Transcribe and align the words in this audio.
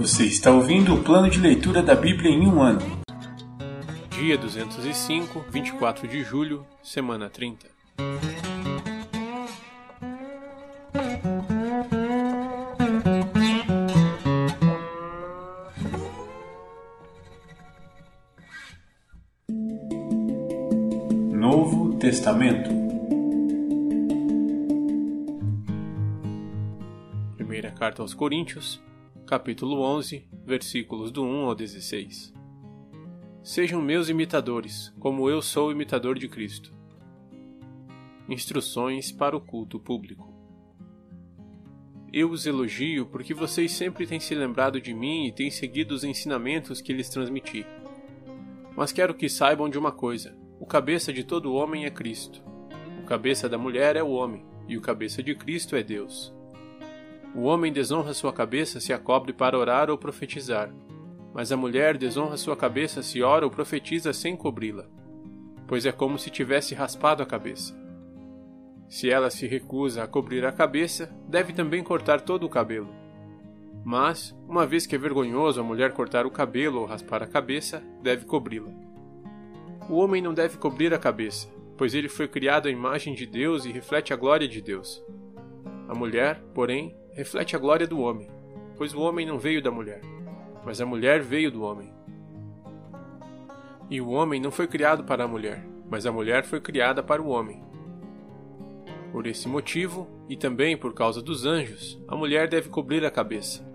Você 0.00 0.24
está 0.24 0.50
ouvindo 0.50 0.94
o 0.94 1.04
plano 1.04 1.28
de 1.28 1.38
leitura 1.38 1.82
da 1.82 1.94
Bíblia 1.94 2.30
em 2.30 2.46
um 2.46 2.62
ano. 2.62 2.80
Dia 4.08 4.38
205, 4.38 5.44
24 5.50 6.08
de 6.08 6.24
julho, 6.24 6.66
semana 6.82 7.28
30. 7.28 7.66
Novo 21.30 21.98
Testamento. 21.98 22.70
Primeira 27.36 27.70
carta 27.70 28.00
aos 28.00 28.14
Coríntios, 28.14 28.80
capítulo 29.30 29.80
11, 29.80 30.28
versículos 30.44 31.12
do 31.12 31.22
1 31.22 31.44
ao 31.44 31.54
16. 31.54 32.34
Sejam 33.44 33.80
meus 33.80 34.08
imitadores, 34.08 34.92
como 34.98 35.30
eu 35.30 35.40
sou 35.40 35.70
imitador 35.70 36.18
de 36.18 36.26
Cristo. 36.26 36.74
Instruções 38.28 39.12
para 39.12 39.36
o 39.36 39.40
culto 39.40 39.78
público. 39.78 40.34
Eu 42.12 42.28
os 42.28 42.44
elogio 42.44 43.06
porque 43.06 43.32
vocês 43.32 43.70
sempre 43.70 44.04
têm 44.04 44.18
se 44.18 44.34
lembrado 44.34 44.80
de 44.80 44.92
mim 44.92 45.26
e 45.28 45.32
têm 45.32 45.48
seguido 45.48 45.94
os 45.94 46.02
ensinamentos 46.02 46.80
que 46.80 46.92
lhes 46.92 47.08
transmiti. 47.08 47.64
Mas 48.76 48.90
quero 48.90 49.14
que 49.14 49.28
saibam 49.28 49.68
de 49.68 49.78
uma 49.78 49.92
coisa: 49.92 50.36
o 50.58 50.66
cabeça 50.66 51.12
de 51.12 51.22
todo 51.22 51.54
homem 51.54 51.84
é 51.84 51.90
Cristo. 51.90 52.42
O 53.00 53.06
cabeça 53.06 53.48
da 53.48 53.56
mulher 53.56 53.94
é 53.94 54.02
o 54.02 54.10
homem, 54.10 54.44
e 54.66 54.76
o 54.76 54.80
cabeça 54.80 55.22
de 55.22 55.36
Cristo 55.36 55.76
é 55.76 55.84
Deus. 55.84 56.34
O 57.34 57.42
homem 57.42 57.72
desonra 57.72 58.12
sua 58.12 58.32
cabeça 58.32 58.80
se 58.80 58.92
a 58.92 58.98
cobre 58.98 59.32
para 59.32 59.56
orar 59.56 59.88
ou 59.88 59.96
profetizar, 59.96 60.72
mas 61.32 61.52
a 61.52 61.56
mulher 61.56 61.96
desonra 61.96 62.36
sua 62.36 62.56
cabeça 62.56 63.02
se 63.02 63.22
ora 63.22 63.44
ou 63.44 63.50
profetiza 63.50 64.12
sem 64.12 64.36
cobri-la, 64.36 64.86
pois 65.68 65.86
é 65.86 65.92
como 65.92 66.18
se 66.18 66.28
tivesse 66.28 66.74
raspado 66.74 67.22
a 67.22 67.26
cabeça. 67.26 67.78
Se 68.88 69.08
ela 69.08 69.30
se 69.30 69.46
recusa 69.46 70.02
a 70.02 70.08
cobrir 70.08 70.44
a 70.44 70.50
cabeça, 70.50 71.14
deve 71.28 71.52
também 71.52 71.84
cortar 71.84 72.20
todo 72.20 72.44
o 72.44 72.48
cabelo. 72.48 72.88
Mas, 73.84 74.36
uma 74.48 74.66
vez 74.66 74.84
que 74.84 74.96
é 74.96 74.98
vergonhoso 74.98 75.60
a 75.60 75.64
mulher 75.64 75.92
cortar 75.92 76.26
o 76.26 76.30
cabelo 76.30 76.80
ou 76.80 76.86
raspar 76.86 77.22
a 77.22 77.26
cabeça, 77.28 77.80
deve 78.02 78.24
cobri-la. 78.24 78.72
O 79.88 79.94
homem 79.94 80.20
não 80.20 80.34
deve 80.34 80.58
cobrir 80.58 80.92
a 80.92 80.98
cabeça, 80.98 81.48
pois 81.78 81.94
ele 81.94 82.08
foi 82.08 82.26
criado 82.26 82.66
à 82.66 82.70
imagem 82.70 83.14
de 83.14 83.24
Deus 83.24 83.64
e 83.64 83.70
reflete 83.70 84.12
a 84.12 84.16
glória 84.16 84.48
de 84.48 84.60
Deus. 84.60 85.02
A 85.88 85.94
mulher, 85.94 86.42
porém, 86.52 86.94
reflete 87.12 87.56
a 87.56 87.58
glória 87.58 87.86
do 87.86 88.00
homem, 88.00 88.28
pois 88.76 88.94
o 88.94 89.00
homem 89.00 89.26
não 89.26 89.38
veio 89.38 89.62
da 89.62 89.70
mulher, 89.70 90.00
mas 90.64 90.80
a 90.80 90.86
mulher 90.86 91.20
veio 91.20 91.50
do 91.50 91.62
homem. 91.62 91.92
E 93.90 94.00
o 94.00 94.10
homem 94.10 94.40
não 94.40 94.50
foi 94.50 94.66
criado 94.66 95.04
para 95.04 95.24
a 95.24 95.28
mulher, 95.28 95.64
mas 95.90 96.06
a 96.06 96.12
mulher 96.12 96.44
foi 96.44 96.60
criada 96.60 97.02
para 97.02 97.20
o 97.20 97.28
homem. 97.28 97.62
Por 99.10 99.26
esse 99.26 99.48
motivo, 99.48 100.08
e 100.28 100.36
também 100.36 100.76
por 100.76 100.94
causa 100.94 101.20
dos 101.20 101.44
anjos, 101.44 102.00
a 102.06 102.14
mulher 102.14 102.48
deve 102.48 102.68
cobrir 102.68 103.04
a 103.04 103.10
cabeça, 103.10 103.68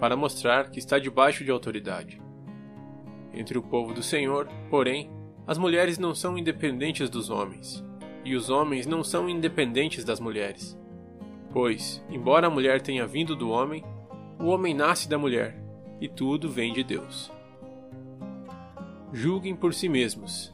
para 0.00 0.16
mostrar 0.16 0.70
que 0.70 0.80
está 0.80 0.98
debaixo 0.98 1.44
de 1.44 1.50
autoridade. 1.52 2.20
Entre 3.32 3.56
o 3.56 3.62
povo 3.62 3.94
do 3.94 4.02
Senhor, 4.02 4.48
porém, 4.68 5.10
as 5.46 5.56
mulheres 5.56 5.98
não 5.98 6.14
são 6.14 6.36
independentes 6.36 7.08
dos 7.08 7.30
homens, 7.30 7.84
e 8.24 8.34
os 8.34 8.50
homens 8.50 8.86
não 8.86 9.04
são 9.04 9.28
independentes 9.28 10.04
das 10.04 10.18
mulheres. 10.18 10.76
Pois, 11.52 12.02
embora 12.08 12.46
a 12.46 12.50
mulher 12.50 12.80
tenha 12.80 13.06
vindo 13.06 13.36
do 13.36 13.50
homem, 13.50 13.84
o 14.40 14.46
homem 14.46 14.72
nasce 14.72 15.06
da 15.06 15.18
mulher, 15.18 15.62
e 16.00 16.08
tudo 16.08 16.48
vem 16.48 16.72
de 16.72 16.82
Deus. 16.82 17.30
Julguem 19.12 19.54
por 19.54 19.74
si 19.74 19.86
mesmos. 19.86 20.50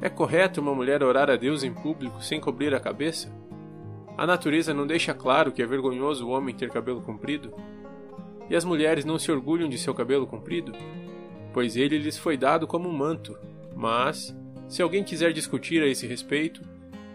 É 0.00 0.08
correto 0.08 0.60
uma 0.60 0.74
mulher 0.74 1.00
orar 1.00 1.30
a 1.30 1.36
Deus 1.36 1.62
em 1.62 1.72
público 1.72 2.20
sem 2.20 2.40
cobrir 2.40 2.74
a 2.74 2.80
cabeça? 2.80 3.32
A 4.18 4.26
natureza 4.26 4.74
não 4.74 4.84
deixa 4.84 5.14
claro 5.14 5.52
que 5.52 5.62
é 5.62 5.66
vergonhoso 5.66 6.26
o 6.26 6.30
homem 6.30 6.52
ter 6.52 6.70
cabelo 6.70 7.02
comprido? 7.02 7.54
E 8.50 8.56
as 8.56 8.64
mulheres 8.64 9.04
não 9.04 9.20
se 9.20 9.30
orgulham 9.30 9.68
de 9.68 9.78
seu 9.78 9.94
cabelo 9.94 10.26
comprido? 10.26 10.72
Pois 11.54 11.76
ele 11.76 11.98
lhes 11.98 12.18
foi 12.18 12.36
dado 12.36 12.66
como 12.66 12.88
um 12.88 12.92
manto. 12.92 13.38
Mas, 13.76 14.36
se 14.68 14.82
alguém 14.82 15.04
quiser 15.04 15.32
discutir 15.32 15.80
a 15.84 15.86
esse 15.86 16.04
respeito, 16.04 16.62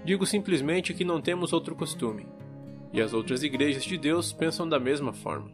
digo 0.05 0.25
simplesmente 0.25 0.93
que 0.93 1.03
não 1.03 1.19
temos 1.19 1.51
outro 1.51 1.75
costume 1.75 2.36
e 2.93 3.01
as 3.01 3.13
outras 3.13 3.43
igrejas 3.43 3.83
de 3.83 3.97
Deus 3.97 4.31
pensam 4.31 4.67
da 4.67 4.79
mesma 4.79 5.13
forma. 5.13 5.51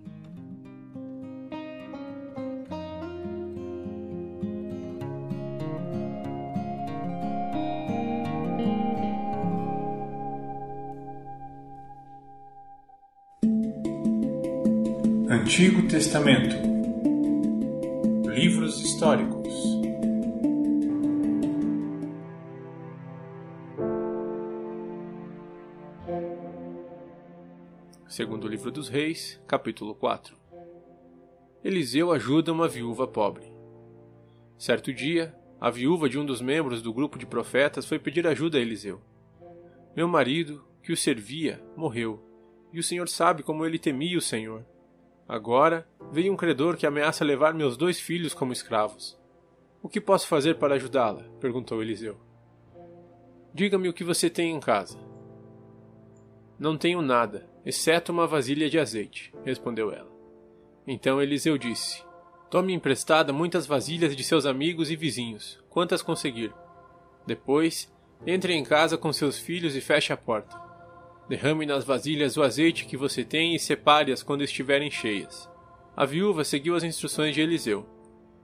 Antigo 15.29 15.87
Testamento 15.87 16.55
Livros 18.33 18.81
históricos 18.81 19.32
segundo 28.43 28.51
livro 28.51 28.71
dos 28.71 28.89
Reis, 28.89 29.41
capítulo 29.47 29.95
4. 29.95 30.35
Eliseu 31.63 32.11
ajuda 32.11 32.51
uma 32.51 32.67
viúva 32.67 33.07
pobre. 33.07 33.45
Certo 34.57 34.93
dia, 34.93 35.33
a 35.61 35.69
viúva 35.69 36.09
de 36.09 36.19
um 36.19 36.25
dos 36.25 36.41
membros 36.41 36.81
do 36.81 36.93
grupo 36.93 37.17
de 37.17 37.25
profetas 37.25 37.85
foi 37.85 37.97
pedir 37.99 38.27
ajuda 38.27 38.57
a 38.57 38.61
Eliseu. 38.61 38.99
Meu 39.95 40.09
marido, 40.09 40.61
que 40.81 40.91
o 40.91 40.97
servia, 40.97 41.63
morreu, 41.77 42.21
e 42.73 42.79
o 42.79 42.83
Senhor 42.83 43.07
sabe 43.07 43.43
como 43.43 43.65
ele 43.65 43.79
temia 43.79 44.17
o 44.17 44.21
Senhor. 44.21 44.65
Agora 45.25 45.87
veio 46.11 46.33
um 46.33 46.37
credor 46.37 46.75
que 46.75 46.85
ameaça 46.85 47.23
levar 47.23 47.53
meus 47.53 47.77
dois 47.77 47.97
filhos 47.97 48.33
como 48.33 48.51
escravos. 48.51 49.17
O 49.81 49.87
que 49.87 50.01
posso 50.01 50.27
fazer 50.27 50.55
para 50.55 50.75
ajudá-la? 50.75 51.23
perguntou 51.39 51.81
Eliseu. 51.81 52.19
Diga-me 53.53 53.87
o 53.87 53.93
que 53.93 54.03
você 54.03 54.29
tem 54.29 54.53
em 54.53 54.59
casa. 54.59 54.99
Não 56.59 56.77
tenho 56.77 57.01
nada, 57.01 57.52
exceto 57.65 58.11
uma 58.11 58.27
vasilha 58.27 58.69
de 58.69 58.79
azeite, 58.79 59.33
respondeu 59.43 59.91
ela. 59.91 60.11
Então 60.85 61.21
Eliseu 61.21 61.57
disse: 61.57 62.03
Tome 62.49 62.73
emprestada 62.73 63.31
muitas 63.33 63.65
vasilhas 63.65 64.15
de 64.15 64.23
seus 64.23 64.45
amigos 64.45 64.91
e 64.91 64.95
vizinhos, 64.95 65.59
quantas 65.69 66.01
conseguir. 66.01 66.53
Depois, 67.25 67.91
entre 68.27 68.53
em 68.53 68.63
casa 68.63 68.97
com 68.97 69.11
seus 69.11 69.39
filhos 69.39 69.75
e 69.75 69.81
feche 69.81 70.13
a 70.13 70.17
porta. 70.17 70.61
Derrame 71.27 71.65
nas 71.65 71.85
vasilhas 71.85 72.37
o 72.37 72.43
azeite 72.43 72.85
que 72.85 72.97
você 72.97 73.23
tem 73.23 73.55
e 73.55 73.59
separe-as 73.59 74.21
quando 74.21 74.43
estiverem 74.43 74.91
cheias. 74.91 75.49
A 75.95 76.05
viúva 76.05 76.43
seguiu 76.43 76.75
as 76.75 76.83
instruções 76.83 77.33
de 77.33 77.41
Eliseu. 77.41 77.85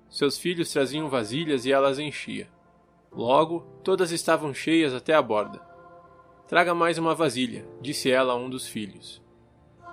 Seus 0.10 0.38
filhos 0.38 0.72
traziam 0.72 1.10
vasilhas 1.10 1.66
e 1.66 1.72
ela 1.72 1.90
as 1.90 2.00
enchia. 2.00 2.48
Logo, 3.12 3.62
todas 3.84 4.12
estavam 4.12 4.54
cheias 4.54 4.94
até 4.94 5.14
a 5.14 5.22
borda. 5.22 5.62
Traga 6.50 6.74
mais 6.74 6.98
uma 6.98 7.14
vasilha, 7.14 7.64
disse 7.80 8.10
ela 8.10 8.34
a 8.34 8.36
um 8.36 8.50
dos 8.50 8.68
filhos. 8.68 9.22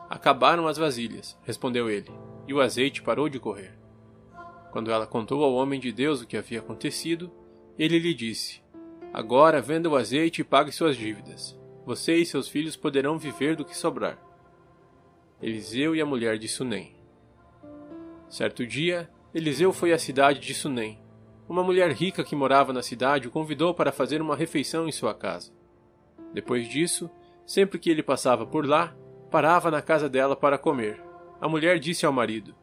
Acabaram 0.09 0.67
as 0.67 0.79
vasilhas, 0.79 1.39
respondeu 1.43 1.91
ele, 1.91 2.11
e 2.49 2.55
o 2.55 2.63
azeite 2.63 3.03
parou 3.03 3.29
de 3.29 3.39
correr. 3.39 3.79
Quando 4.73 4.91
ela 4.91 5.07
contou 5.07 5.45
ao 5.45 5.53
homem 5.53 5.79
de 5.79 5.93
Deus 5.93 6.23
o 6.23 6.27
que 6.27 6.35
havia 6.35 6.61
acontecido, 6.61 7.31
ele 7.79 7.99
lhe 7.99 8.15
disse: 8.15 8.63
Agora 9.13 9.61
venda 9.61 9.91
o 9.91 9.97
azeite 9.97 10.41
e 10.41 10.45
pague 10.45 10.73
suas 10.73 10.97
dívidas. 10.97 11.55
Você 11.85 12.17
e 12.17 12.25
seus 12.25 12.49
filhos 12.49 12.75
poderão 12.75 13.19
viver 13.19 13.55
do 13.55 13.65
que 13.65 13.77
sobrar. 13.77 14.19
Eliseu 15.43 15.95
e 15.95 16.01
a 16.01 16.07
mulher 16.07 16.39
de 16.39 16.49
Sunem. 16.49 16.97
Certo 18.31 18.67
dia, 18.67 19.11
Eliseu 19.35 19.75
foi 19.75 19.93
à 19.93 19.99
cidade 19.99 20.41
de 20.41 20.55
Sunem. 20.55 20.99
Uma 21.47 21.63
mulher 21.63 21.93
rica 21.93 22.25
que 22.25 22.35
morava 22.35 22.73
na 22.73 22.83
cidade 22.83 23.29
o 23.29 23.31
convidou 23.31 23.75
para 23.75 23.93
fazer 23.93 24.23
uma 24.23 24.35
refeição 24.35 24.89
em 24.89 24.93
sua 24.93 25.13
casa. 25.13 25.55
Depois 26.37 26.69
disso, 26.69 27.09
sempre 27.47 27.79
que 27.79 27.89
ele 27.89 28.03
passava 28.03 28.45
por 28.45 28.67
lá, 28.67 28.95
parava 29.31 29.71
na 29.71 29.81
casa 29.81 30.07
dela 30.07 30.37
para 30.37 30.59
comer. 30.59 31.03
A 31.41 31.49
mulher 31.49 31.79
disse 31.79 32.05
ao 32.05 32.13
marido: 32.13 32.55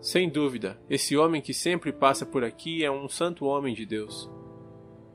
Sem 0.00 0.28
dúvida, 0.28 0.76
esse 0.90 1.16
homem 1.16 1.40
que 1.40 1.54
sempre 1.54 1.92
passa 1.92 2.26
por 2.26 2.42
aqui 2.42 2.84
é 2.84 2.90
um 2.90 3.08
santo 3.08 3.44
homem 3.44 3.72
de 3.72 3.86
Deus. 3.86 4.28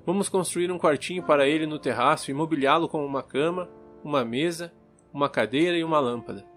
Vamos 0.05 0.29
construir 0.29 0.71
um 0.71 0.79
quartinho 0.79 1.23
para 1.23 1.45
ele 1.45 1.65
no 1.65 1.77
terraço 1.77 2.31
e 2.31 2.33
mobiliá-lo 2.33 2.87
com 2.87 3.05
uma 3.05 3.21
cama, 3.21 3.69
uma 4.01 4.23
mesa, 4.23 4.73
uma 5.13 5.27
cadeira 5.27 5.77
e 5.77 5.83
uma 5.83 5.99
lâmpada. 5.99 6.47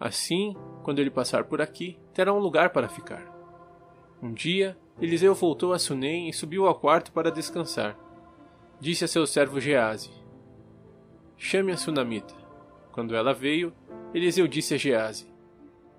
Assim, 0.00 0.56
quando 0.82 1.00
ele 1.00 1.10
passar 1.10 1.44
por 1.44 1.60
aqui, 1.60 1.98
terá 2.14 2.32
um 2.32 2.38
lugar 2.38 2.70
para 2.70 2.88
ficar. 2.88 3.30
Um 4.22 4.32
dia, 4.32 4.74
Eliseu 4.98 5.34
voltou 5.34 5.74
a 5.74 5.78
Sunem 5.78 6.30
e 6.30 6.32
subiu 6.32 6.66
ao 6.66 6.74
quarto 6.74 7.12
para 7.12 7.30
descansar. 7.30 7.94
Disse 8.80 9.04
a 9.04 9.08
seu 9.08 9.26
servo 9.26 9.60
Gease: 9.60 10.21
Chame 11.44 11.72
a 11.72 11.76
Sunamita. 11.76 12.32
Quando 12.92 13.16
ela 13.16 13.34
veio, 13.34 13.72
Eliseu 14.14 14.46
disse 14.46 14.74
a 14.74 14.78
Gease: 14.78 15.26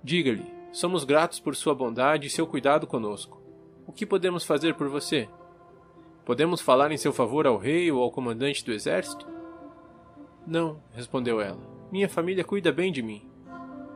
Diga-lhe, 0.01 0.45
somos 0.71 1.03
gratos 1.03 1.37
por 1.37 1.53
sua 1.53 1.75
bondade 1.75 2.27
e 2.27 2.29
seu 2.29 2.47
cuidado 2.47 2.87
conosco. 2.87 3.41
O 3.85 3.91
que 3.91 4.05
podemos 4.05 4.45
fazer 4.45 4.73
por 4.75 4.87
você? 4.87 5.27
Podemos 6.23 6.61
falar 6.61 6.93
em 6.93 6.97
seu 6.97 7.11
favor 7.11 7.45
ao 7.45 7.57
rei 7.57 7.91
ou 7.91 8.01
ao 8.01 8.09
comandante 8.09 8.63
do 8.63 8.71
exército? 8.71 9.27
Não, 10.47 10.81
respondeu 10.93 11.41
ela. 11.41 11.59
Minha 11.91 12.07
família 12.07 12.45
cuida 12.45 12.71
bem 12.71 12.89
de 12.89 13.01
mim. 13.01 13.29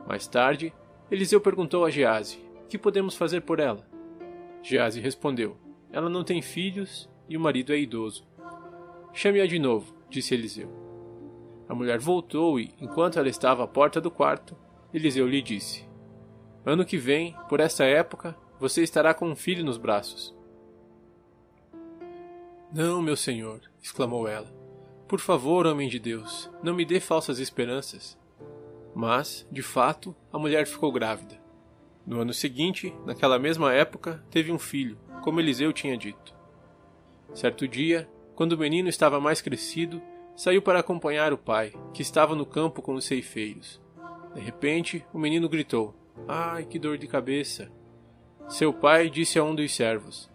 Mais 0.05 0.27
tarde, 0.27 0.73
Eliseu 1.09 1.39
perguntou 1.39 1.85
a 1.85 1.89
Gease: 1.89 2.37
O 2.65 2.67
que 2.67 2.77
podemos 2.77 3.15
fazer 3.15 3.41
por 3.41 3.61
ela? 3.61 3.87
Gease 4.61 4.99
respondeu: 4.99 5.55
Ela 5.93 6.09
não 6.09 6.25
tem 6.25 6.41
filhos 6.41 7.09
e 7.29 7.37
o 7.37 7.39
marido 7.39 7.71
é 7.71 7.79
idoso. 7.79 8.27
Chame-a 9.13 9.47
de 9.47 9.57
novo, 9.57 9.95
disse 10.09 10.33
Eliseu. 10.33 10.86
Mulher 11.77 11.99
voltou 11.99 12.59
e, 12.59 12.73
enquanto 12.81 13.19
ela 13.19 13.29
estava 13.29 13.63
à 13.63 13.67
porta 13.67 14.01
do 14.01 14.09
quarto, 14.09 14.57
Eliseu 14.91 15.27
lhe 15.27 15.43
disse: 15.43 15.87
Ano 16.65 16.83
que 16.83 16.97
vem, 16.97 17.35
por 17.47 17.59
esta 17.59 17.85
época, 17.85 18.35
você 18.59 18.81
estará 18.81 19.13
com 19.13 19.29
um 19.29 19.35
filho 19.35 19.63
nos 19.63 19.77
braços. 19.77 20.35
Não, 22.73 22.99
meu 22.99 23.15
senhor, 23.15 23.61
exclamou 23.79 24.27
ela. 24.27 24.51
Por 25.07 25.19
favor, 25.19 25.67
homem 25.67 25.87
de 25.87 25.99
Deus, 25.99 26.49
não 26.63 26.73
me 26.73 26.83
dê 26.83 26.99
falsas 26.99 27.37
esperanças. 27.37 28.17
Mas, 28.95 29.47
de 29.51 29.61
fato, 29.61 30.15
a 30.33 30.39
mulher 30.39 30.65
ficou 30.65 30.91
grávida. 30.91 31.39
No 32.05 32.19
ano 32.19 32.33
seguinte, 32.33 32.91
naquela 33.05 33.37
mesma 33.37 33.71
época, 33.71 34.25
teve 34.31 34.51
um 34.51 34.57
filho, 34.57 34.97
como 35.21 35.39
Eliseu 35.39 35.71
tinha 35.71 35.95
dito. 35.95 36.35
Certo 37.35 37.67
dia, 37.67 38.09
quando 38.33 38.53
o 38.53 38.57
menino 38.57 38.89
estava 38.89 39.19
mais 39.19 39.41
crescido, 39.41 40.01
saiu 40.37 40.61
para 40.61 40.79
acompanhar 40.79 41.33
o 41.33 41.37
pai, 41.37 41.73
que 41.91 42.03
estava 42.03 42.35
no 42.35 42.45
campo 42.45 42.79
com 42.79 42.93
os 42.93 43.05
ceifeiros. 43.05 43.81
De 44.35 44.39
repente, 44.39 45.03
o 45.11 45.17
menino 45.17 45.49
gritou: 45.49 45.95
Ai, 46.27 46.63
que 46.63 46.77
dor 46.77 46.95
de 46.95 47.07
cabeça! 47.07 47.71
Seu 48.47 48.71
pai 48.71 49.09
disse 49.09 49.39
a 49.39 49.43
um 49.43 49.55
dos 49.55 49.75
servos: 49.75 50.29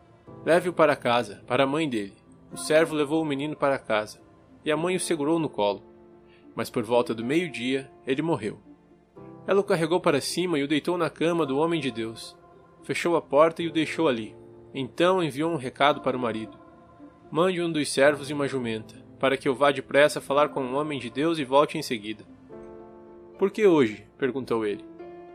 Leve-o 0.44 0.72
para 0.72 0.96
casa, 0.96 1.44
para 1.46 1.62
a 1.62 1.66
mãe 1.66 1.88
dele. 1.88 2.16
O 2.52 2.56
servo 2.56 2.96
levou 2.96 3.22
o 3.22 3.24
menino 3.24 3.56
para 3.56 3.78
casa, 3.78 4.20
e 4.64 4.72
a 4.72 4.76
mãe 4.76 4.96
o 4.96 5.00
segurou 5.00 5.38
no 5.38 5.48
colo. 5.48 5.84
Mas 6.54 6.68
por 6.68 6.82
volta 6.82 7.14
do 7.14 7.24
meio-dia, 7.24 7.88
ele 8.04 8.20
morreu. 8.20 8.58
Ela 9.46 9.60
o 9.60 9.64
carregou 9.64 10.00
para 10.00 10.20
cima 10.20 10.58
e 10.58 10.64
o 10.64 10.68
deitou 10.68 10.98
na 10.98 11.08
cama 11.08 11.46
do 11.46 11.56
homem 11.58 11.80
de 11.80 11.92
Deus. 11.92 12.36
Fechou 12.82 13.14
a 13.14 13.22
porta 13.22 13.62
e 13.62 13.68
o 13.68 13.72
deixou 13.72 14.08
ali. 14.08 14.36
Então 14.74 15.22
enviou 15.22 15.52
um 15.52 15.56
recado 15.56 16.00
para 16.00 16.16
o 16.16 16.20
marido: 16.20 16.58
Mande 17.30 17.62
um 17.62 17.70
dos 17.70 17.88
servos 17.88 18.28
e 18.28 18.32
uma 18.32 18.48
jumenta, 18.48 19.01
para 19.22 19.36
que 19.36 19.48
eu 19.48 19.54
vá 19.54 19.70
depressa 19.70 20.20
falar 20.20 20.48
com 20.48 20.64
o 20.64 20.74
homem 20.74 20.98
de 20.98 21.08
Deus 21.08 21.38
e 21.38 21.44
volte 21.44 21.78
em 21.78 21.82
seguida. 21.82 22.24
Por 23.38 23.52
que 23.52 23.64
hoje? 23.64 24.04
perguntou 24.18 24.66
ele. 24.66 24.84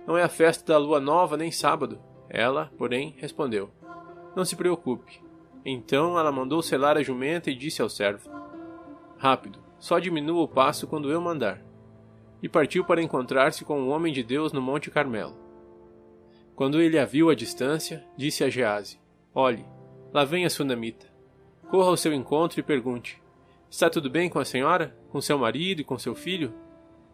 Não 0.06 0.18
é 0.18 0.24
a 0.24 0.28
festa 0.28 0.74
da 0.74 0.78
lua 0.78 1.00
nova 1.00 1.38
nem 1.38 1.51
sábado. 1.51 1.98
Ela, 2.28 2.69
porém, 2.78 3.16
respondeu: 3.18 3.69
Não 4.36 4.44
se 4.44 4.57
preocupe. 4.57 5.22
Então 5.66 6.19
ela 6.19 6.34
mandou 6.34 6.62
selar 6.62 6.98
a 6.98 7.01
jumenta 7.01 7.50
e 7.50 7.56
disse 7.56 7.81
ao 7.81 7.88
servo: 7.88 8.30
Rápido, 9.18 9.60
só 9.80 10.00
diminua 10.00 10.44
o 10.44 10.50
passo 10.50 10.86
quando 10.86 11.10
eu 11.10 11.22
mandar. 11.22 11.63
E 12.44 12.50
partiu 12.50 12.83
para 12.83 13.01
encontrar-se 13.01 13.63
com 13.63 13.83
o 13.83 13.88
homem 13.88 14.12
de 14.12 14.22
Deus 14.22 14.51
no 14.51 14.62
Monte 14.62 14.92
Carmelo. 14.92 15.38
Quando 16.57 16.81
ele 16.81 17.00
a 17.00 17.06
viu 17.06 17.30
à 17.30 17.33
distância, 17.33 18.04
disse 18.18 18.44
a 18.44 18.50
Gease: 18.50 19.00
Olhe, 19.33 19.66
lá 20.12 20.25
vem 20.25 20.44
a 20.44 20.50
sunamita. 20.50 21.07
Corra 21.69 21.88
ao 21.88 21.95
seu 21.95 22.13
encontro 22.13 22.60
e 22.60 22.63
pergunte: 22.63 23.25
Está 23.69 23.90
tudo 23.90 24.10
bem 24.10 24.30
com 24.30 24.40
a 24.40 24.46
senhora? 24.46 24.96
Com 25.10 25.22
seu 25.22 25.38
marido 25.38 25.81
e 25.81 25.84
com 25.84 25.98
seu 25.98 26.16
filho? 26.16 26.54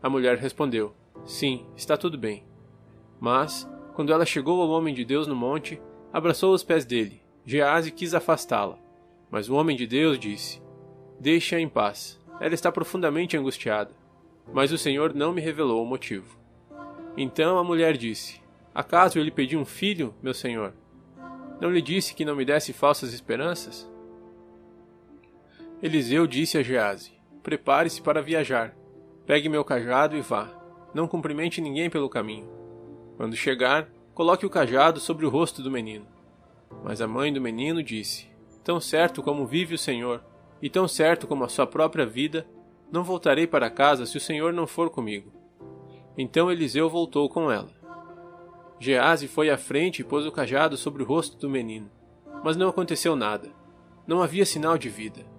A 0.02 0.10
mulher 0.10 0.38
respondeu: 0.38 0.94
Sim, 1.26 1.66
está 1.76 1.98
tudo 1.98 2.18
bem. 2.18 2.44
Mas, 3.20 3.70
quando 3.94 4.14
ela 4.14 4.26
chegou 4.26 4.62
ao 4.62 4.70
homem 4.70 4.94
de 4.94 5.04
Deus 5.04 5.28
no 5.28 5.36
monte, 5.36 5.82
abraçou 6.12 6.54
os 6.54 6.64
pés 6.64 6.86
dele 6.86 7.24
Gease 7.46 7.92
quis 7.92 8.14
afastá-la, 8.14 8.78
mas 9.30 9.50
o 9.50 9.56
homem 9.56 9.76
de 9.76 9.86
Deus 9.86 10.18
disse: 10.18 10.62
Deixe-a 11.20 11.60
em 11.60 11.68
paz. 11.68 12.18
Ela 12.40 12.54
está 12.54 12.72
profundamente 12.72 13.36
angustiada. 13.36 13.92
Mas 14.54 14.72
o 14.72 14.78
Senhor 14.78 15.14
não 15.14 15.34
me 15.34 15.42
revelou 15.42 15.84
o 15.84 15.86
motivo. 15.86 16.38
Então 17.18 17.58
a 17.58 17.64
mulher 17.64 17.98
disse: 17.98 18.42
Acaso 18.74 19.20
eu 19.20 19.24
lhe 19.24 19.32
pedi 19.32 19.58
um 19.58 19.66
filho, 19.66 20.16
meu 20.22 20.34
senhor? 20.34 20.74
Não 21.60 21.70
lhe 21.70 21.82
disse 21.82 22.16
que 22.16 22.26
não 22.26 22.36
me 22.36 22.46
desse 22.46 22.72
falsas 22.72 23.14
esperanças? 23.14 23.90
Eliseu 25.84 26.26
disse 26.26 26.58
a 26.58 26.64
Gease: 26.64 27.12
Prepare-se 27.44 28.02
para 28.02 28.22
viajar. 28.22 28.74
Pegue 29.26 29.50
meu 29.50 29.66
cajado 29.66 30.16
e 30.16 30.22
vá. 30.22 30.50
Não 30.94 31.10
cumprimente 31.10 31.60
ninguém 31.60 31.90
pelo 31.90 32.10
caminho. 32.10 32.50
Quando 33.18 33.36
chegar, 33.36 33.90
coloque 34.14 34.46
o 34.46 34.50
cajado 34.50 35.02
sobre 35.02 35.26
o 35.26 35.30
rosto 35.30 35.62
do 35.62 35.70
menino. 35.70 36.08
Mas 36.86 37.02
a 37.02 37.08
mãe 37.08 37.34
do 37.34 37.42
menino 37.42 37.84
disse: 37.84 38.30
Tão 38.64 38.80
certo 38.80 39.22
como 39.22 39.46
vive 39.46 39.76
o 39.76 39.78
Senhor, 39.78 40.24
e 40.62 40.70
tão 40.70 40.88
certo 40.88 41.28
como 41.28 41.44
a 41.44 41.50
sua 41.50 41.68
própria 41.68 42.06
vida, 42.06 42.48
não 42.90 43.04
voltarei 43.04 43.46
para 43.46 43.70
casa 43.70 44.06
se 44.06 44.16
o 44.16 44.22
Senhor 44.22 44.54
não 44.54 44.66
for 44.66 44.90
comigo. 44.90 45.34
Então 46.18 46.50
Eliseu 46.50 46.90
voltou 46.90 47.28
com 47.28 47.52
ela. 47.52 47.72
Gease 48.80 49.28
foi 49.28 49.50
à 49.50 49.58
frente 49.58 50.00
e 50.00 50.06
pôs 50.06 50.26
o 50.26 50.32
cajado 50.32 50.78
sobre 50.78 51.04
o 51.04 51.06
rosto 51.06 51.36
do 51.36 51.50
menino. 51.50 51.92
Mas 52.42 52.56
não 52.56 52.70
aconteceu 52.70 53.18
nada. 53.18 53.52
Não 54.08 54.22
havia 54.22 54.46
sinal 54.46 54.78
de 54.78 54.88
vida. 54.88 55.33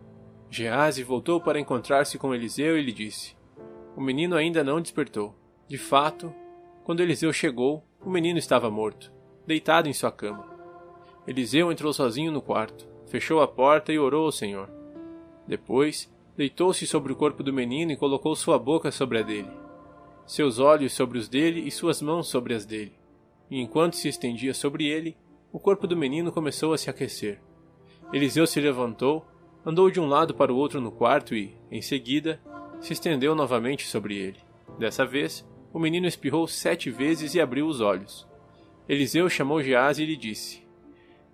Gease 0.55 1.03
voltou 1.03 1.41
para 1.41 1.59
encontrar-se 1.59 2.17
com 2.17 2.33
Eliseu 2.33 2.79
e 2.79 2.83
lhe 2.83 2.93
disse: 2.93 3.35
O 3.97 4.01
menino 4.01 4.37
ainda 4.37 4.63
não 4.63 4.81
despertou. 4.81 5.35
De 5.67 5.77
fato, 5.77 6.33
quando 6.85 7.01
Eliseu 7.01 7.33
chegou, 7.33 7.85
o 8.01 8.09
menino 8.09 8.39
estava 8.39 8.71
morto, 8.71 9.13
deitado 9.45 9.89
em 9.89 9.93
sua 9.93 10.13
cama. 10.13 10.47
Eliseu 11.27 11.73
entrou 11.73 11.93
sozinho 11.93 12.31
no 12.31 12.41
quarto, 12.41 12.87
fechou 13.07 13.43
a 13.43 13.49
porta 13.49 13.93
e 13.93 13.99
orou 13.99 14.27
ao 14.27 14.31
Senhor. 14.31 14.71
Depois, 15.45 16.09
deitou-se 16.37 16.87
sobre 16.87 17.13
o 17.13 17.17
corpo 17.17 17.43
do 17.43 17.53
menino 17.53 17.91
e 17.91 17.97
colocou 17.97 18.37
sua 18.37 18.57
boca 18.57 18.93
sobre 18.93 19.19
a 19.19 19.23
dele, 19.23 19.51
seus 20.25 20.61
olhos 20.61 20.93
sobre 20.93 21.19
os 21.19 21.29
dele 21.29 21.67
e 21.67 21.71
suas 21.73 22.01
mãos 22.01 22.29
sobre 22.29 22.55
as 22.55 22.65
dele. 22.65 22.97
E 23.51 23.61
enquanto 23.61 23.97
se 23.97 24.07
estendia 24.07 24.55
sobre 24.55 24.87
ele, 24.87 25.17
o 25.53 25.59
corpo 25.59 25.89
do 25.89 25.97
menino 25.97 26.31
começou 26.31 26.73
a 26.73 26.79
se 26.79 26.89
aquecer. 26.89 27.43
Eliseu 28.13 28.47
se 28.47 28.61
levantou, 28.61 29.27
andou 29.65 29.91
de 29.91 29.99
um 29.99 30.07
lado 30.07 30.35
para 30.35 30.53
o 30.53 30.57
outro 30.57 30.81
no 30.81 30.93
quarto 30.93 31.35
e, 31.35 31.55
em 31.71 31.81
seguida, 31.81 32.41
se 32.81 32.93
estendeu 32.93 33.35
novamente 33.35 33.87
sobre 33.87 34.17
ele. 34.17 34.39
Dessa 34.79 35.07
vez, 35.07 35.47
o 35.73 35.79
menino 35.79 36.07
espirrou 36.07 36.47
sete 36.47 36.91
vezes 36.91 37.35
e 37.35 37.41
abriu 37.41 37.67
os 37.67 37.81
olhos. 37.81 38.27
Eliseu 38.89 39.29
chamou 39.31 39.63
Gease 39.63 40.03
e 40.03 40.07
lhe 40.07 40.17
disse: 40.17 40.63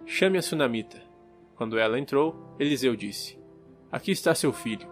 Chame 0.07 0.39
a 0.39 0.43
Sunamita. 0.43 1.03
Quando 1.57 1.79
ela 1.79 1.99
entrou, 1.99 2.55
Eliseu 2.59 2.95
disse: 2.95 3.39
Aqui 3.91 4.13
está 4.13 4.35
seu 4.35 4.53
filho. 4.53 4.89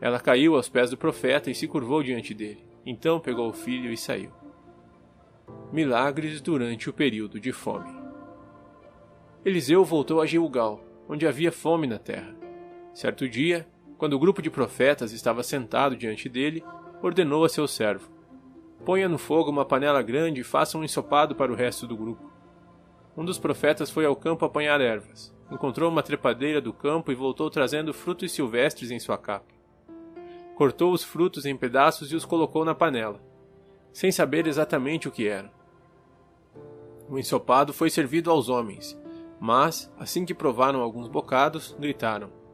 Ela 0.00 0.20
caiu 0.20 0.56
aos 0.56 0.68
pés 0.68 0.90
do 0.90 0.96
profeta 0.96 1.50
e 1.50 1.54
se 1.54 1.68
curvou 1.68 2.02
diante 2.02 2.34
dele. 2.34 2.66
Então 2.84 3.20
pegou 3.20 3.48
o 3.48 3.52
filho 3.52 3.92
e 3.92 3.96
saiu. 3.96 4.30
Milagres 5.72 6.40
durante 6.40 6.90
o 6.90 6.92
período 6.92 7.40
de 7.40 7.52
fome. 7.52 7.94
Eliseu 9.44 9.84
voltou 9.84 10.20
a 10.20 10.26
Gilgal, 10.26 10.84
onde 11.08 11.26
havia 11.26 11.52
fome 11.52 11.86
na 11.86 11.98
terra. 11.98 12.45
Certo 12.96 13.28
dia, 13.28 13.68
quando 13.98 14.14
o 14.14 14.18
grupo 14.18 14.40
de 14.40 14.48
profetas 14.48 15.12
estava 15.12 15.42
sentado 15.42 15.94
diante 15.94 16.30
dele, 16.30 16.64
ordenou 17.02 17.44
a 17.44 17.48
seu 17.50 17.68
servo: 17.68 18.10
Ponha 18.86 19.06
no 19.06 19.18
fogo 19.18 19.50
uma 19.50 19.66
panela 19.66 20.00
grande 20.00 20.40
e 20.40 20.44
faça 20.44 20.78
um 20.78 20.82
ensopado 20.82 21.34
para 21.34 21.52
o 21.52 21.54
resto 21.54 21.86
do 21.86 21.94
grupo. 21.94 22.32
Um 23.14 23.22
dos 23.22 23.38
profetas 23.38 23.90
foi 23.90 24.06
ao 24.06 24.16
campo 24.16 24.46
apanhar 24.46 24.80
ervas. 24.80 25.30
Encontrou 25.52 25.90
uma 25.90 26.02
trepadeira 26.02 26.58
do 26.58 26.72
campo 26.72 27.12
e 27.12 27.14
voltou 27.14 27.50
trazendo 27.50 27.92
frutos 27.92 28.32
silvestres 28.32 28.90
em 28.90 28.98
sua 28.98 29.18
capa. 29.18 29.52
Cortou 30.54 30.90
os 30.90 31.04
frutos 31.04 31.44
em 31.44 31.54
pedaços 31.54 32.10
e 32.12 32.16
os 32.16 32.24
colocou 32.24 32.64
na 32.64 32.74
panela, 32.74 33.20
sem 33.92 34.10
saber 34.10 34.46
exatamente 34.46 35.06
o 35.06 35.12
que 35.12 35.28
eram. 35.28 35.50
O 37.10 37.18
ensopado 37.18 37.74
foi 37.74 37.90
servido 37.90 38.30
aos 38.30 38.48
homens, 38.48 38.98
mas, 39.38 39.92
assim 39.98 40.24
que 40.24 40.32
provaram 40.32 40.80
alguns 40.80 41.08
bocados, 41.08 41.76
gritaram: 41.78 42.45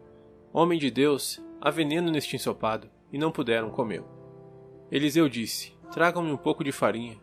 Homem 0.52 0.78
de 0.78 0.90
Deus, 0.90 1.42
há 1.60 1.70
veneno 1.70 2.10
neste 2.10 2.36
ensopado, 2.36 2.88
e 3.10 3.16
não 3.16 3.32
puderam 3.32 3.70
comê-lo. 3.70 4.06
Eliseu 4.90 5.28
disse: 5.28 5.72
Tragam-me 5.90 6.30
um 6.30 6.36
pouco 6.36 6.62
de 6.62 6.70
farinha. 6.70 7.16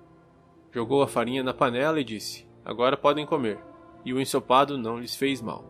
Jogou 0.71 1.03
a 1.03 1.07
farinha 1.07 1.43
na 1.43 1.53
panela 1.53 2.00
e 2.00 2.03
disse: 2.03 2.50
agora 2.65 2.98
podem 2.98 3.25
comer, 3.25 3.59
e 4.05 4.13
o 4.13 4.19
ensopado 4.19 4.77
não 4.77 5.00
lhes 5.00 5.15
fez 5.15 5.41
mal. 5.41 5.63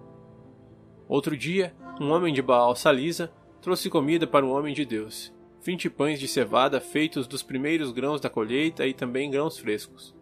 Outro 1.07 1.35
dia, 1.35 1.73
um 1.99 2.11
homem 2.11 2.33
de 2.33 2.41
Baal 2.41 2.75
Salisa 2.75 3.31
trouxe 3.61 3.89
comida 3.89 4.27
para 4.27 4.45
o 4.45 4.51
homem 4.51 4.73
de 4.73 4.85
Deus, 4.85 5.33
vinte 5.61 5.89
pães 5.89 6.19
de 6.19 6.27
cevada 6.27 6.79
feitos 6.79 7.27
dos 7.27 7.43
primeiros 7.43 7.91
grãos 7.91 8.21
da 8.21 8.29
colheita 8.29 8.85
e 8.85 8.93
também 8.93 9.31
grãos 9.31 9.57
frescos. 9.57 10.15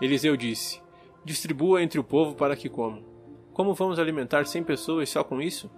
Eliseu 0.00 0.36
disse: 0.36 0.80
Distribua 1.24 1.82
entre 1.82 1.98
o 1.98 2.04
povo 2.04 2.34
para 2.34 2.56
que 2.56 2.68
comam. 2.68 3.04
Como 3.52 3.74
vamos 3.74 3.98
alimentar 3.98 4.46
cem 4.46 4.62
pessoas 4.62 5.10
só 5.10 5.22
com 5.22 5.42
isso? 5.42 5.70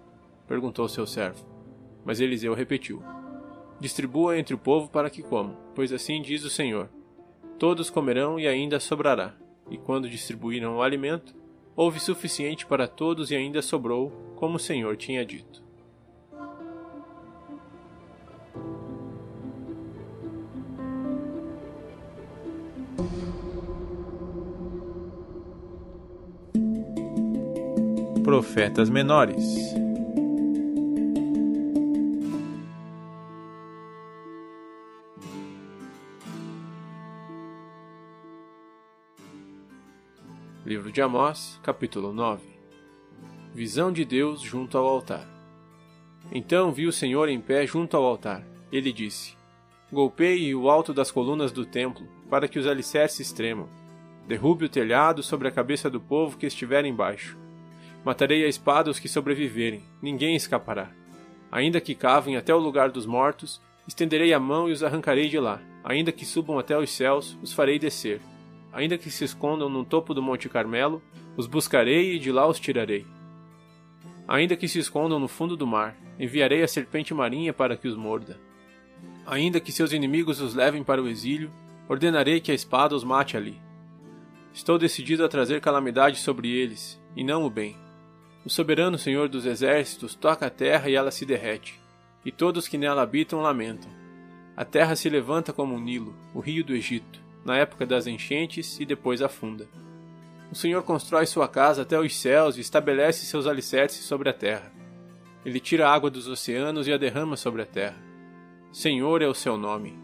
Perguntou 0.52 0.87
seu 0.87 1.06
servo. 1.06 1.47
Mas 2.04 2.21
Eliseu 2.21 2.52
repetiu: 2.52 3.02
Distribua 3.80 4.38
entre 4.38 4.54
o 4.54 4.59
povo 4.59 4.87
para 4.90 5.09
que 5.09 5.23
comam, 5.23 5.56
pois 5.75 5.90
assim 5.90 6.21
diz 6.21 6.44
o 6.44 6.50
Senhor: 6.50 6.90
Todos 7.59 7.88
comerão 7.88 8.38
e 8.38 8.47
ainda 8.47 8.78
sobrará. 8.78 9.35
e 9.71 9.78
quando 9.78 10.11
distribuíram 10.11 10.76
o 10.76 10.82
alimento, 10.82 11.35
houve 11.75 11.99
suficiente 11.99 12.66
para 12.66 12.87
todos 12.87 13.30
e 13.30 13.37
ainda 13.37 13.62
sobrou, 13.62 14.12
como 14.37 14.56
o 14.56 14.59
Senhor 14.59 14.94
tinha 14.99 15.25
dito. 15.25 15.62
Profetas 28.23 28.90
menores 28.90 29.82
de 40.92 41.00
Amós, 41.00 41.58
capítulo 41.62 42.12
9 42.12 42.42
Visão 43.54 43.90
de 43.90 44.04
Deus 44.04 44.42
junto 44.42 44.76
ao 44.76 44.87
altar. 44.87 45.26
Então 46.30 46.70
vi 46.70 46.87
o 46.87 46.92
Senhor 46.92 47.30
em 47.30 47.40
pé 47.40 47.66
junto 47.66 47.96
ao 47.96 48.04
altar. 48.04 48.44
Ele 48.70 48.92
disse: 48.92 49.34
Golpeie 49.90 50.54
o 50.54 50.68
alto 50.68 50.92
das 50.92 51.11
colunas 51.11 51.50
do 51.50 51.64
templo, 51.64 52.06
para 52.28 52.46
que 52.46 52.58
os 52.58 52.66
alicerces 52.66 53.32
tremam. 53.32 53.70
Derrube 54.28 54.66
o 54.66 54.68
telhado 54.68 55.22
sobre 55.22 55.49
a 55.49 55.50
cabeça 55.50 55.88
do 55.88 55.99
povo 55.99 56.37
que 56.37 56.44
estiver 56.44 56.84
embaixo. 56.84 57.38
Matarei 58.04 58.44
a 58.44 58.49
espada 58.49 58.90
os 58.90 58.99
que 58.99 59.08
sobreviverem, 59.08 59.82
ninguém 60.02 60.37
escapará. 60.37 60.90
Ainda 61.50 61.80
que 61.80 61.94
cavem 61.94 62.37
até 62.37 62.54
o 62.54 62.58
lugar 62.58 62.90
dos 62.90 63.06
mortos, 63.06 63.62
estenderei 63.88 64.34
a 64.34 64.38
mão 64.38 64.68
e 64.68 64.72
os 64.72 64.82
arrancarei 64.82 65.30
de 65.30 65.40
lá. 65.40 65.58
Ainda 65.82 66.12
que 66.12 66.26
subam 66.26 66.58
até 66.58 66.76
os 66.76 66.90
céus, 66.90 67.38
os 67.42 67.54
farei 67.54 67.78
descer 67.78 68.20
ainda 68.73 68.97
que 68.97 69.11
se 69.11 69.25
escondam 69.25 69.69
no 69.69 69.85
topo 69.85 70.14
do 70.14 70.23
Monte 70.23 70.49
Carmelo, 70.49 71.02
os 71.37 71.47
buscarei 71.47 72.14
e 72.14 72.19
de 72.19 72.33
lá 72.33 72.49
os 72.49 72.59
tirarei. 72.59 73.07
Ainda 74.26 74.57
que 74.57 74.67
se 74.67 74.79
escondam 74.79 75.19
no 75.19 75.29
fundo 75.29 75.57
do 75.57 75.67
mar, 75.67 75.95
enviarei 76.19 76.62
a 76.62 76.69
serpente 76.69 77.12
marinha 77.12 77.52
para 77.52 77.76
que 77.76 77.87
os 77.87 77.97
morda. 77.97 78.41
Ainda 79.26 79.61
que 79.61 79.71
seus 79.71 79.93
inimigos 79.93 80.41
os 80.41 80.55
levem 80.55 80.83
para 80.83 81.02
o 81.02 81.09
exílio, 81.09 81.52
ordenarei 81.88 82.41
que 82.41 82.50
a 82.50 82.55
espada 82.55 82.95
os 82.95 83.05
mate 83.05 83.37
ali. 83.37 83.61
Estou 84.55 84.79
decidido 84.79 85.25
a 85.25 85.29
trazer 85.29 85.61
calamidade 85.61 86.19
sobre 86.19 86.50
eles, 86.50 87.00
e 87.14 87.23
não 87.23 87.45
o 87.45 87.50
bem. 87.50 87.76
O 88.45 88.50
soberano 88.50 88.99
Senhor 88.99 89.29
dos 89.29 89.45
exércitos 89.45 90.14
toca 90.14 90.47
a 90.47 90.50
terra 90.50 90.88
e 90.88 90.95
ela 90.95 91.11
se 91.11 91.26
derrete, 91.26 91.81
e 92.25 92.33
todos 92.33 92.69
que 92.69 92.79
nela 92.79 93.02
habitam 93.02 93.41
lamentam. 93.41 93.91
A 94.57 94.64
terra 94.64 94.97
se 94.97 95.09
levanta 95.09 95.52
como 95.52 95.75
um 95.75 95.81
Nilo, 95.81 96.14
o 96.35 96.41
rio 96.41 96.64
do 96.64 96.75
Egito 96.75 97.23
na 97.44 97.56
época 97.56 97.87
das 97.87 98.06
enchentes 98.06 98.78
e 98.78 98.84
depois 98.84 99.22
afunda. 99.22 99.68
O 100.50 100.54
Senhor 100.54 100.82
constrói 100.82 101.26
sua 101.26 101.49
casa 101.49 101.82
até 101.82 101.99
os 101.99 102.14
céus 102.14 102.56
e 102.56 102.61
estabelece 102.61 103.25
seus 103.25 103.46
alicerces 103.46 104.04
sobre 104.04 104.28
a 104.28 104.34
terra. 104.34 104.70
Ele 105.44 105.58
tira 105.58 105.88
a 105.88 105.92
água 105.92 106.11
dos 106.11 106.28
oceanos 106.28 106.87
e 106.87 106.92
a 106.92 106.99
derrama 106.99 107.37
sobre 107.37 107.62
a 107.62 107.66
terra. 107.66 107.96
Senhor 108.70 109.22
é 109.22 109.26
o 109.26 109.34
seu 109.34 109.56
nome. 109.56 109.99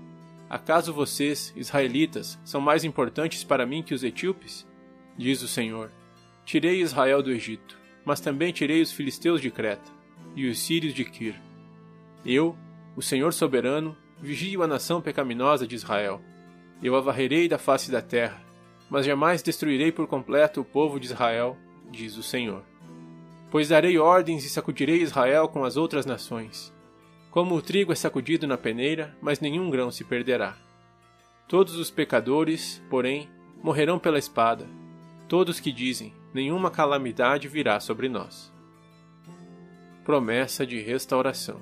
Acaso 0.49 0.92
vocês, 0.92 1.52
israelitas, 1.54 2.38
são 2.45 2.61
mais 2.61 2.83
importantes 2.83 3.45
para 3.45 3.66
mim 3.66 3.83
que 3.83 3.95
os 3.95 4.02
etíopes? 4.02 4.66
Diz 5.16 5.42
o 5.42 5.49
Senhor. 5.49 5.90
Tirei 6.45 6.80
Israel 6.80 7.23
do 7.23 7.30
Egito, 7.30 7.78
mas 8.04 8.21
também 8.21 8.52
tirei 8.52 8.80
os 8.80 8.90
filisteus 8.90 9.40
de 9.40 9.50
Creta 9.50 9.92
e 10.35 10.49
os 10.49 10.59
sírios 10.59 10.95
de 10.95 11.04
Quir. 11.04 11.35
Eu, 12.25 12.57
o 12.97 13.02
Senhor 13.02 13.33
soberano, 13.33 13.95
vigio 14.21 14.62
a 14.62 14.66
nação 14.66 15.00
pecaminosa 15.02 15.66
de 15.66 15.75
Israel. 15.75 16.23
Eu 16.83 16.95
a 16.95 17.01
varrerei 17.01 17.49
da 17.49 17.59
face 17.59 17.91
da 17.91 18.01
terra, 18.01 18.41
mas 18.89 19.05
jamais 19.05 19.43
destruirei 19.43 19.91
por 19.91 20.07
completo 20.07 20.61
o 20.61 20.65
povo 20.65 21.01
de 21.01 21.07
Israel, 21.07 21.57
diz 21.91 22.17
o 22.17 22.23
Senhor. 22.23 22.63
Pois 23.51 23.69
darei 23.69 23.99
ordens 23.99 24.45
e 24.45 24.49
sacudirei 24.49 25.03
Israel 25.03 25.49
com 25.49 25.65
as 25.65 25.77
outras 25.77 26.07
nações. 26.07 26.73
Como 27.31 27.55
o 27.55 27.63
trigo 27.63 27.93
é 27.93 27.95
sacudido 27.95 28.47
na 28.47 28.57
peneira, 28.57 29.17
mas 29.21 29.41
nenhum 29.41 29.71
grão 29.71 29.91
se 29.91 30.05
perderá. 30.05 30.57
Todos 31.49 31.77
os 31.77 31.91
pecadores, 31.91 32.83
porém, 32.91 33.29
morrerão 33.63 33.99
pela 33.99 34.19
espada, 34.19 34.67
todos 35.29 35.61
que 35.61 35.73
dizem: 35.73 36.13
nenhuma 36.33 36.71
calamidade 36.71 37.49
virá 37.49 37.81
sobre 37.81 38.09
nós. 38.09 38.53
Promessa 40.05 40.67
de 40.67 40.81
restauração. 40.81 41.61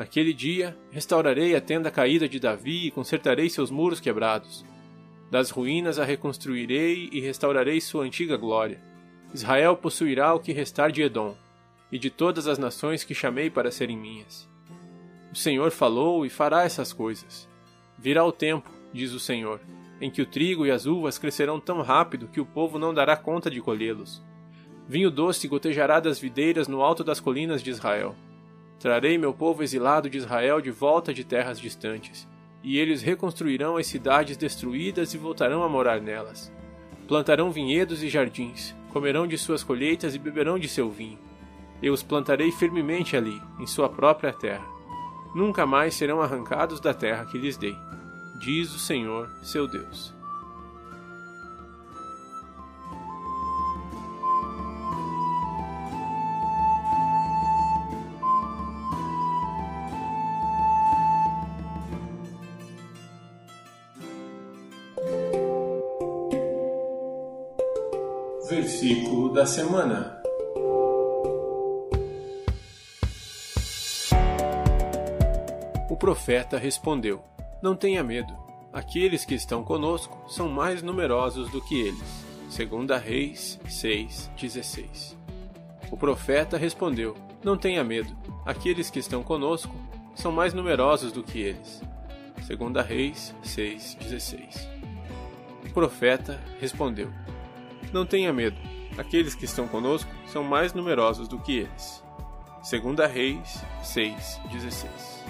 Naquele 0.00 0.32
dia, 0.32 0.74
restaurarei 0.90 1.54
a 1.54 1.60
tenda 1.60 1.90
caída 1.90 2.26
de 2.26 2.40
Davi 2.40 2.86
e 2.86 2.90
consertarei 2.90 3.50
seus 3.50 3.70
muros 3.70 4.00
quebrados. 4.00 4.64
Das 5.30 5.50
ruínas 5.50 5.98
a 5.98 6.04
reconstruirei 6.06 7.10
e 7.12 7.20
restaurarei 7.20 7.82
sua 7.82 8.04
antiga 8.04 8.34
glória. 8.38 8.82
Israel 9.34 9.76
possuirá 9.76 10.32
o 10.32 10.40
que 10.40 10.54
restar 10.54 10.90
de 10.90 11.02
Edom, 11.02 11.36
e 11.92 11.98
de 11.98 12.08
todas 12.08 12.46
as 12.46 12.56
nações 12.56 13.04
que 13.04 13.14
chamei 13.14 13.50
para 13.50 13.70
serem 13.70 13.94
minhas. 13.94 14.48
O 15.30 15.36
Senhor 15.36 15.70
falou 15.70 16.24
e 16.24 16.30
fará 16.30 16.62
essas 16.62 16.94
coisas. 16.94 17.46
Virá 17.98 18.24
o 18.24 18.32
tempo, 18.32 18.70
diz 18.94 19.12
o 19.12 19.20
Senhor, 19.20 19.60
em 20.00 20.10
que 20.10 20.22
o 20.22 20.26
trigo 20.26 20.64
e 20.64 20.70
as 20.70 20.86
uvas 20.86 21.18
crescerão 21.18 21.60
tão 21.60 21.82
rápido 21.82 22.26
que 22.26 22.40
o 22.40 22.46
povo 22.46 22.78
não 22.78 22.94
dará 22.94 23.18
conta 23.18 23.50
de 23.50 23.60
colhê-los. 23.60 24.22
Vinho 24.88 25.10
doce 25.10 25.46
gotejará 25.46 26.00
das 26.00 26.18
videiras 26.18 26.66
no 26.66 26.80
alto 26.80 27.04
das 27.04 27.20
colinas 27.20 27.62
de 27.62 27.68
Israel. 27.68 28.16
Trarei 28.80 29.18
meu 29.18 29.34
povo 29.34 29.62
exilado 29.62 30.08
de 30.08 30.16
Israel 30.16 30.58
de 30.58 30.70
volta 30.70 31.12
de 31.12 31.22
terras 31.22 31.60
distantes, 31.60 32.26
e 32.62 32.78
eles 32.78 33.02
reconstruirão 33.02 33.76
as 33.76 33.86
cidades 33.86 34.38
destruídas 34.38 35.12
e 35.12 35.18
voltarão 35.18 35.62
a 35.62 35.68
morar 35.68 36.00
nelas. 36.00 36.50
Plantarão 37.06 37.50
vinhedos 37.50 38.02
e 38.02 38.08
jardins, 38.08 38.74
comerão 38.90 39.26
de 39.26 39.36
suas 39.36 39.62
colheitas 39.62 40.14
e 40.14 40.18
beberão 40.18 40.58
de 40.58 40.66
seu 40.66 40.90
vinho. 40.90 41.18
Eu 41.82 41.92
os 41.92 42.02
plantarei 42.02 42.50
firmemente 42.50 43.18
ali, 43.18 43.38
em 43.58 43.66
sua 43.66 43.90
própria 43.90 44.32
terra. 44.32 44.66
Nunca 45.34 45.66
mais 45.66 45.94
serão 45.94 46.22
arrancados 46.22 46.80
da 46.80 46.94
terra 46.94 47.26
que 47.26 47.36
lhes 47.36 47.58
dei, 47.58 47.76
diz 48.40 48.74
o 48.74 48.78
Senhor, 48.78 49.30
seu 49.42 49.68
Deus. 49.68 50.19
Versículo 68.70 69.32
da 69.32 69.44
semana. 69.44 70.22
O 75.90 75.96
profeta 75.96 76.56
respondeu: 76.56 77.20
Não 77.60 77.74
tenha 77.74 78.04
medo. 78.04 78.32
Aqueles 78.72 79.24
que 79.24 79.34
estão 79.34 79.64
conosco 79.64 80.16
são 80.30 80.48
mais 80.48 80.84
numerosos 80.84 81.50
do 81.50 81.60
que 81.60 81.80
eles. 81.80 82.24
Segunda 82.48 82.96
Reis 82.96 83.58
6:16. 83.66 85.16
O 85.90 85.96
profeta 85.96 86.56
respondeu: 86.56 87.16
Não 87.42 87.58
tenha 87.58 87.82
medo. 87.82 88.16
Aqueles 88.46 88.88
que 88.88 89.00
estão 89.00 89.24
conosco 89.24 89.74
são 90.14 90.30
mais 90.30 90.54
numerosos 90.54 91.10
do 91.10 91.24
que 91.24 91.40
eles. 91.40 91.82
Segunda 92.46 92.82
Reis 92.82 93.34
6:16. 93.42 94.68
O 95.68 95.72
profeta 95.72 96.40
respondeu: 96.60 97.10
não 97.92 98.06
tenha 98.06 98.32
medo. 98.32 98.56
Aqueles 98.98 99.34
que 99.34 99.44
estão 99.44 99.68
conosco 99.68 100.10
são 100.26 100.42
mais 100.42 100.72
numerosos 100.72 101.28
do 101.28 101.38
que 101.38 101.58
eles. 101.58 102.02
Segunda 102.62 103.06
Reis 103.06 103.64
6:16. 103.82 105.20